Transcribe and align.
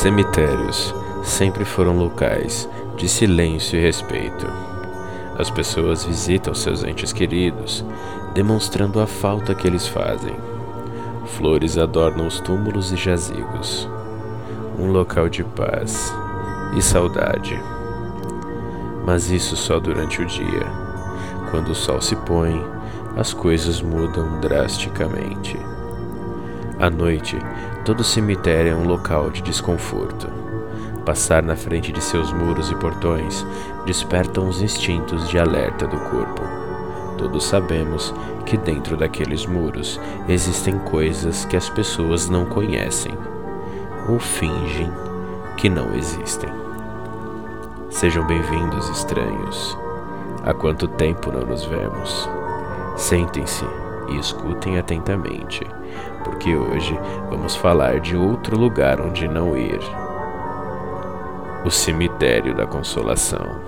Cemitérios 0.00 0.94
sempre 1.22 1.62
foram 1.62 1.98
locais 1.98 2.66
de 2.96 3.06
silêncio 3.06 3.78
e 3.78 3.82
respeito. 3.82 4.46
As 5.38 5.50
pessoas 5.50 6.06
visitam 6.06 6.54
seus 6.54 6.82
entes 6.82 7.12
queridos, 7.12 7.84
demonstrando 8.32 8.98
a 8.98 9.06
falta 9.06 9.54
que 9.54 9.66
eles 9.66 9.86
fazem. 9.86 10.34
Flores 11.26 11.76
adornam 11.76 12.26
os 12.26 12.40
túmulos 12.40 12.90
e 12.92 12.96
jazigos, 12.96 13.86
um 14.78 14.90
local 14.90 15.28
de 15.28 15.44
paz 15.44 16.10
e 16.74 16.80
saudade. 16.80 17.62
Mas 19.04 19.30
isso 19.30 19.54
só 19.54 19.78
durante 19.78 20.22
o 20.22 20.26
dia. 20.26 20.66
Quando 21.50 21.72
o 21.72 21.74
sol 21.74 22.00
se 22.00 22.16
põe, 22.16 22.64
as 23.18 23.34
coisas 23.34 23.82
mudam 23.82 24.40
drasticamente. 24.40 25.58
À 26.80 26.88
noite, 26.88 27.36
todo 27.84 28.02
cemitério 28.02 28.72
é 28.72 28.74
um 28.74 28.86
local 28.86 29.28
de 29.28 29.42
desconforto. 29.42 30.26
Passar 31.04 31.42
na 31.42 31.54
frente 31.54 31.92
de 31.92 32.00
seus 32.00 32.32
muros 32.32 32.70
e 32.70 32.74
portões 32.74 33.46
despertam 33.84 34.48
os 34.48 34.62
instintos 34.62 35.28
de 35.28 35.38
alerta 35.38 35.86
do 35.86 35.98
corpo. 35.98 36.42
Todos 37.18 37.44
sabemos 37.44 38.14
que 38.46 38.56
dentro 38.56 38.96
daqueles 38.96 39.44
muros 39.44 40.00
existem 40.26 40.78
coisas 40.78 41.44
que 41.44 41.54
as 41.54 41.68
pessoas 41.68 42.30
não 42.30 42.46
conhecem 42.46 43.12
ou 44.08 44.18
fingem 44.18 44.90
que 45.58 45.68
não 45.68 45.94
existem. 45.94 46.48
Sejam 47.90 48.26
bem-vindos, 48.26 48.88
estranhos. 48.88 49.76
Há 50.42 50.54
quanto 50.54 50.88
tempo 50.88 51.30
não 51.30 51.44
nos 51.44 51.62
vemos? 51.66 52.26
Sentem-se 52.96 53.66
e 54.10 54.18
escutem 54.18 54.78
atentamente, 54.78 55.66
porque 56.24 56.54
hoje 56.54 56.98
vamos 57.28 57.56
falar 57.56 58.00
de 58.00 58.16
outro 58.16 58.58
lugar 58.58 59.00
onde 59.00 59.28
não 59.28 59.56
ir 59.56 59.80
o 61.64 61.70
Cemitério 61.70 62.54
da 62.54 62.66
Consolação. 62.66 63.60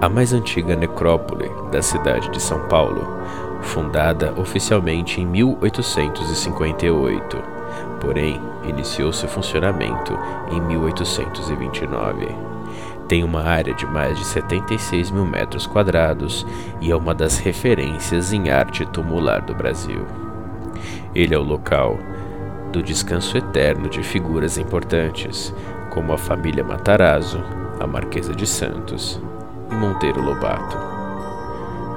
A 0.00 0.08
mais 0.08 0.32
antiga 0.32 0.74
necrópole 0.76 1.50
da 1.70 1.82
cidade 1.82 2.30
de 2.30 2.40
São 2.40 2.60
Paulo, 2.68 3.06
fundada 3.62 4.32
oficialmente 4.36 5.20
em 5.20 5.26
1858, 5.26 7.42
porém 8.00 8.40
iniciou 8.64 9.12
seu 9.12 9.28
funcionamento 9.28 10.16
em 10.52 10.60
1829. 10.60 12.53
Tem 13.08 13.22
uma 13.22 13.42
área 13.42 13.74
de 13.74 13.84
mais 13.86 14.18
de 14.18 14.24
76 14.24 15.10
mil 15.10 15.26
metros 15.26 15.66
quadrados 15.66 16.46
e 16.80 16.90
é 16.90 16.96
uma 16.96 17.14
das 17.14 17.38
referências 17.38 18.32
em 18.32 18.50
arte 18.50 18.86
tumular 18.86 19.42
do 19.42 19.54
Brasil. 19.54 20.06
Ele 21.14 21.34
é 21.34 21.38
o 21.38 21.42
local 21.42 21.98
do 22.72 22.82
descanso 22.82 23.36
eterno 23.36 23.88
de 23.88 24.02
figuras 24.02 24.58
importantes, 24.58 25.54
como 25.90 26.12
a 26.12 26.18
família 26.18 26.64
Matarazzo, 26.64 27.40
a 27.78 27.86
Marquesa 27.86 28.34
de 28.34 28.46
Santos 28.46 29.20
e 29.70 29.74
Monteiro 29.74 30.20
Lobato. 30.20 30.76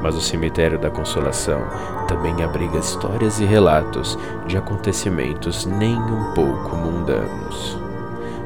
Mas 0.03 0.15
o 0.15 0.21
Cemitério 0.21 0.77
da 0.77 0.91
Consolação 0.91 1.61
também 2.07 2.43
abriga 2.43 2.77
histórias 2.77 3.39
e 3.39 3.45
relatos 3.45 4.19
de 4.45 4.57
acontecimentos 4.57 5.65
nem 5.65 5.95
um 5.95 6.33
pouco 6.33 6.75
mundanos. 6.75 7.86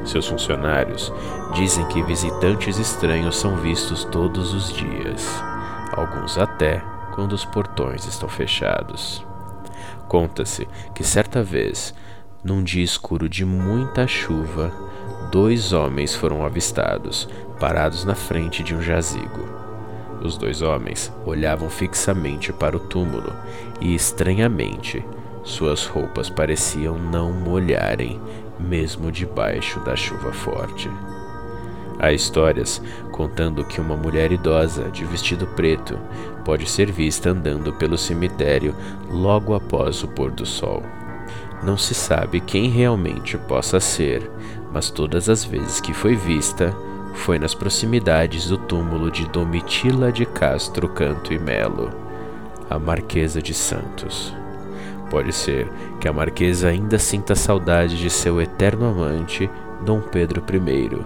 Seus 0.04 0.26
funcionários 0.26 1.12
dizem 1.54 1.86
que 1.86 2.02
visitantes 2.02 2.78
estranhos 2.78 3.36
são 3.36 3.56
vistos 3.56 4.04
todos 4.04 4.52
os 4.52 4.72
dias, 4.72 5.42
alguns 5.92 6.38
até 6.38 6.82
quando 7.14 7.32
os 7.32 7.44
portões 7.44 8.06
estão 8.06 8.28
fechados. 8.28 9.24
Conta-se 10.08 10.68
que 10.94 11.04
certa 11.04 11.42
vez 11.42 11.94
num 12.44 12.60
dia 12.60 12.82
escuro 12.82 13.28
de 13.28 13.44
muita 13.44 14.04
chuva, 14.08 14.72
dois 15.30 15.72
homens 15.72 16.12
foram 16.12 16.44
avistados, 16.44 17.28
parados 17.60 18.04
na 18.04 18.16
frente 18.16 18.64
de 18.64 18.74
um 18.74 18.82
jazigo. 18.82 19.48
Os 20.20 20.36
dois 20.36 20.60
homens 20.60 21.12
olhavam 21.24 21.70
fixamente 21.70 22.52
para 22.52 22.76
o 22.76 22.80
túmulo 22.80 23.32
e, 23.80 23.94
estranhamente, 23.94 25.04
suas 25.44 25.86
roupas 25.86 26.28
pareciam 26.28 26.98
não 26.98 27.32
molharem, 27.32 28.20
mesmo 28.62 29.10
debaixo 29.12 29.80
da 29.80 29.94
chuva 29.96 30.32
forte. 30.32 30.88
Há 31.98 32.12
histórias 32.12 32.82
contando 33.10 33.64
que 33.64 33.80
uma 33.80 33.96
mulher 33.96 34.32
idosa 34.32 34.90
de 34.90 35.04
vestido 35.04 35.46
preto 35.48 35.98
pode 36.44 36.68
ser 36.68 36.90
vista 36.90 37.30
andando 37.30 37.72
pelo 37.74 37.98
cemitério 37.98 38.74
logo 39.10 39.54
após 39.54 40.02
o 40.02 40.08
pôr 40.08 40.30
do 40.30 40.46
sol. 40.46 40.82
Não 41.62 41.76
se 41.76 41.94
sabe 41.94 42.40
quem 42.40 42.68
realmente 42.70 43.38
possa 43.38 43.78
ser, 43.78 44.28
mas 44.72 44.90
todas 44.90 45.28
as 45.28 45.44
vezes 45.44 45.80
que 45.80 45.94
foi 45.94 46.16
vista, 46.16 46.74
foi 47.14 47.38
nas 47.38 47.54
proximidades 47.54 48.48
do 48.48 48.56
túmulo 48.56 49.10
de 49.10 49.28
Domitila 49.28 50.10
de 50.10 50.24
Castro 50.26 50.88
Canto 50.88 51.32
e 51.32 51.38
Melo, 51.38 51.90
a 52.68 52.78
Marquesa 52.78 53.40
de 53.40 53.54
Santos. 53.54 54.34
Pode 55.12 55.30
ser 55.34 55.70
que 56.00 56.08
a 56.08 56.12
Marquesa 56.12 56.68
ainda 56.68 56.98
sinta 56.98 57.34
saudade 57.34 57.98
de 57.98 58.08
seu 58.08 58.40
eterno 58.40 58.86
amante, 58.86 59.50
Dom 59.84 60.00
Pedro 60.00 60.42
I, 60.50 60.98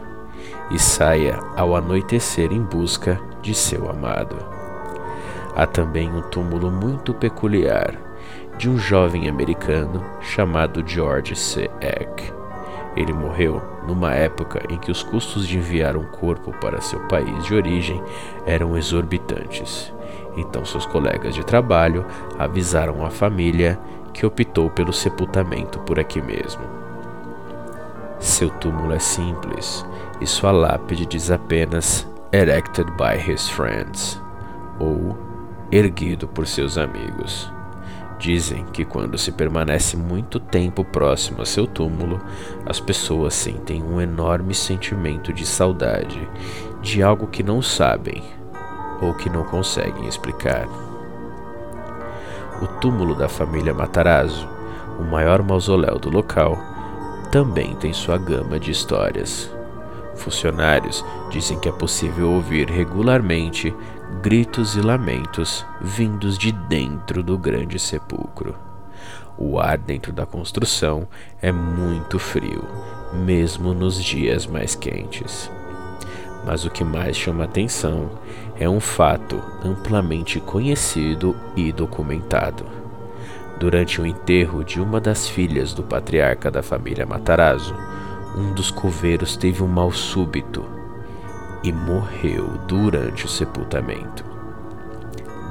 e 0.71 0.79
saia 0.79 1.41
ao 1.57 1.75
anoitecer 1.75 2.53
em 2.53 2.63
busca 2.63 3.21
de 3.43 3.53
seu 3.53 3.91
amado. 3.91 4.37
Há 5.57 5.67
também 5.67 6.09
um 6.09 6.23
túmulo 6.23 6.71
muito 6.71 7.13
peculiar 7.13 8.01
de 8.57 8.71
um 8.71 8.79
jovem 8.79 9.29
americano 9.29 10.01
chamado 10.21 10.85
George 10.87 11.35
C. 11.35 11.69
Eck. 11.81 12.33
Ele 12.97 13.13
morreu 13.13 13.61
numa 13.89 14.15
época 14.15 14.63
em 14.71 14.79
que 14.79 14.93
os 14.93 15.03
custos 15.03 15.49
de 15.49 15.59
enviar 15.59 15.97
um 15.97 16.05
corpo 16.05 16.53
para 16.61 16.81
seu 16.81 17.01
país 17.09 17.45
de 17.45 17.57
origem 17.57 18.01
eram 18.47 18.77
exorbitantes. 18.77 19.93
Então 20.37 20.65
seus 20.65 20.85
colegas 20.85 21.35
de 21.35 21.45
trabalho 21.45 22.05
avisaram 22.39 23.05
a 23.05 23.11
família 23.11 23.79
que 24.13 24.27
optou 24.27 24.71
pelo 24.71 24.93
sepultamento 24.93 25.79
por 25.81 25.99
aqui 25.99 26.21
mesmo. 26.21 26.63
Seu 28.19 28.51
túmulo 28.51 28.93
é 28.93 28.99
simples 28.99 29.85
e 30.21 30.27
sua 30.27 30.51
lápide 30.51 31.07
diz 31.07 31.31
apenas 31.31 32.07
Erected 32.33 32.91
by 32.93 33.31
his 33.31 33.49
friends 33.49 34.21
ou 34.79 35.17
erguido 35.71 36.27
por 36.27 36.47
seus 36.47 36.79
amigos. 36.79 37.53
Dizem 38.19 38.65
que 38.73 38.85
quando 38.85 39.19
se 39.19 39.31
permanece 39.31 39.97
muito 39.97 40.41
tempo 40.41 40.83
próximo 40.83 41.43
a 41.43 41.47
seu 41.47 41.67
túmulo, 41.67 42.19
as 42.65 42.81
pessoas 42.81 43.35
sentem 43.35 43.83
um 43.83 44.01
enorme 44.01 44.55
sentimento 44.55 45.33
de 45.33 45.45
saudade 45.45 46.27
de 46.81 47.03
algo 47.03 47.27
que 47.27 47.43
não 47.43 47.61
sabem 47.61 48.23
ou 49.01 49.15
que 49.15 49.29
não 49.29 49.45
conseguem 49.45 50.07
explicar. 50.07 50.67
O 52.63 52.67
túmulo 52.81 53.15
da 53.15 53.29
família 53.29 53.75
Matarazzo, 53.75 54.49
o 54.99 55.05
maior 55.05 55.43
mausoléu 55.43 55.99
do 55.99 56.09
local, 56.09 56.59
também 57.31 57.75
tem 57.77 57.93
sua 57.93 58.17
gama 58.17 58.59
de 58.59 58.71
histórias. 58.71 59.51
Funcionários 60.15 61.05
dizem 61.31 61.59
que 61.59 61.69
é 61.69 61.73
possível 61.73 62.31
ouvir 62.31 62.71
regularmente 62.71 63.75
gritos 64.23 64.75
e 64.75 64.81
lamentos 64.81 65.65
vindos 65.81 66.39
de 66.39 66.51
dentro 66.51 67.23
do 67.23 67.37
grande 67.37 67.79
sepulcro. 67.79 68.55
O 69.37 69.61
ar 69.61 69.77
dentro 69.77 70.13
da 70.13 70.25
construção 70.25 71.07
é 71.43 71.53
muito 71.53 72.19
frio, 72.19 72.65
mesmo 73.13 73.75
nos 73.75 74.03
dias 74.03 74.47
mais 74.47 74.75
quentes. 74.75 75.51
Mas 76.47 76.65
o 76.65 76.71
que 76.71 76.85
mais 76.85 77.17
chama 77.17 77.45
atenção 77.45 78.09
é 78.59 78.69
um 78.69 78.79
fato 78.79 79.43
amplamente 79.65 80.39
conhecido 80.39 81.37
e 81.57 81.73
documentado. 81.73 82.65
Durante 83.59 84.01
o 84.01 84.07
enterro 84.07 84.63
de 84.63 84.81
uma 84.81 85.01
das 85.01 85.27
filhas 85.29 85.75
do 85.75 85.83
patriarca 85.83 86.49
da 86.49 86.63
família 86.63 87.05
Matarazzo, 87.05 87.75
um 88.37 88.53
dos 88.53 88.71
coveiros 88.71 89.37
teve 89.37 89.63
um 89.63 89.67
mal 89.67 89.91
súbito 89.91 90.65
e 91.65 91.73
morreu 91.73 92.49
durante 92.69 93.25
o 93.25 93.29
sepultamento. 93.29 94.25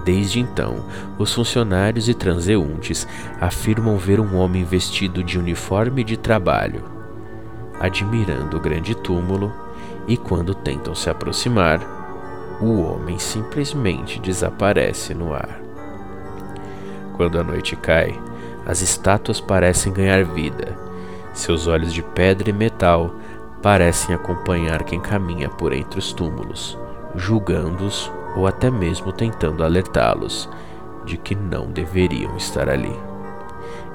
Desde 0.06 0.40
então, 0.40 0.86
os 1.18 1.34
funcionários 1.34 2.08
e 2.08 2.14
transeuntes 2.14 3.08
afirmam 3.42 3.98
ver 3.98 4.20
um 4.20 4.38
homem 4.38 4.64
vestido 4.64 5.24
de 5.24 5.40
uniforme 5.40 6.04
de 6.04 6.16
trabalho, 6.16 6.95
admirando 7.80 8.58
o 8.58 8.60
grande 8.60 8.96
túmulo, 8.96 9.54
e 10.08 10.18
quando 10.18 10.54
tentam 10.54 10.94
se 10.94 11.10
aproximar, 11.10 11.80
o 12.62 12.82
homem 12.82 13.20
simplesmente 13.20 14.20
desaparece 14.20 15.14
no 15.14 15.34
ar. 15.34 15.60
Quando 17.14 17.40
a 17.40 17.44
noite 17.44 17.76
cai, 17.76 18.20
as 18.66 18.82
estátuas 18.82 19.40
parecem 19.40 19.92
ganhar 19.92 20.24
vida 20.24 20.86
seus 21.36 21.68
olhos 21.68 21.94
de 21.94 22.02
pedra 22.02 22.50
e 22.50 22.54
metal 22.54 23.14
parecem 23.62 24.16
acompanhar 24.16 24.84
quem 24.84 25.02
caminha 25.02 25.50
por 25.50 25.74
entre 25.74 26.00
os 26.00 26.14
túmulos, 26.14 26.78
julgando-os 27.14 28.10
ou 28.38 28.48
até 28.48 28.72
mesmo 28.72 29.12
tentando 29.12 29.62
alertá-los 29.62 30.50
de 31.04 31.18
que 31.18 31.36
não 31.36 31.70
deveriam 31.70 32.38
estar 32.38 32.70
ali. 32.70 32.96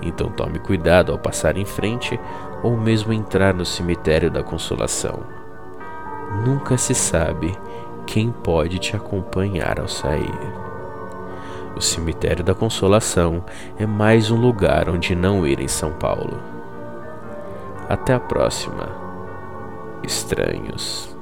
Então 0.03 0.31
tome 0.31 0.59
cuidado 0.59 1.13
ao 1.13 1.19
passar 1.19 1.57
em 1.57 1.65
frente 1.65 2.19
ou 2.63 2.77
mesmo 2.77 3.13
entrar 3.13 3.55
no 3.55 3.65
cemitério 3.65 4.31
da 4.31 4.43
consolação. 4.43 5.21
Nunca 6.45 6.77
se 6.79 6.95
sabe 6.95 7.57
quem 8.07 8.31
pode 8.31 8.79
te 8.79 8.97
acompanhar 8.97 9.79
ao 9.79 9.89
sair. 9.89 10.39
O 11.77 11.81
cemitério 11.81 12.43
da 12.43 12.55
consolação 12.55 13.45
é 13.79 13.87
mais 13.87 14.31
um 14.31 14.37
lugar 14.37 14.89
onde 14.89 15.15
não 15.15 15.47
ir 15.47 15.61
em 15.61 15.69
São 15.69 15.93
Paulo. 15.93 16.39
Até 17.89 18.15
a 18.15 18.21
próxima, 18.21 18.89
estranhos. 20.03 21.20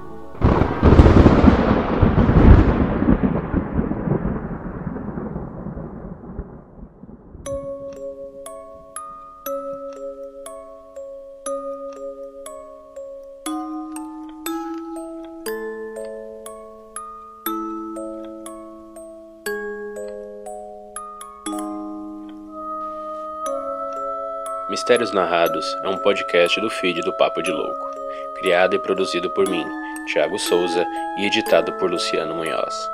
Mistérios 24.69 25.12
Narrados 25.12 25.75
é 25.82 25.88
um 25.88 25.97
podcast 25.97 26.61
do 26.61 26.69
feed 26.69 27.00
do 27.00 27.11
Papo 27.15 27.43
de 27.43 27.50
Louco, 27.50 27.91
criado 28.35 28.76
e 28.76 28.79
produzido 28.79 29.31
por 29.31 29.49
mim, 29.49 29.65
Thiago 30.12 30.38
Souza, 30.38 30.85
e 31.17 31.25
editado 31.25 31.73
por 31.79 31.91
Luciano 31.91 32.35
Munhoz. 32.35 32.91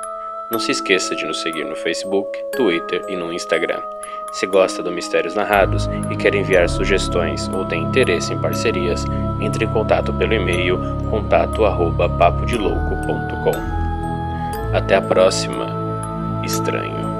Não 0.49 0.57
se 0.57 0.71
esqueça 0.71 1.13
de 1.17 1.25
nos 1.25 1.41
seguir 1.41 1.65
no 1.65 1.75
Facebook, 1.75 2.31
Twitter 2.55 3.03
e 3.09 3.17
no 3.17 3.33
Instagram. 3.33 3.81
Se 4.31 4.47
gosta 4.47 4.81
do 4.81 4.89
Mistérios 4.89 5.35
Narrados 5.35 5.89
e 6.09 6.15
quer 6.15 6.33
enviar 6.33 6.69
sugestões 6.69 7.49
ou 7.49 7.65
tem 7.65 7.83
interesse 7.83 8.31
em 8.31 8.39
parcerias, 8.39 9.03
entre 9.41 9.65
em 9.65 9.73
contato 9.73 10.13
pelo 10.13 10.33
e-mail 10.33 10.79
contato@papodelouco.com. 11.09 13.51
Até 14.73 14.95
a 14.95 15.01
próxima, 15.01 15.67
estranho. 16.45 17.14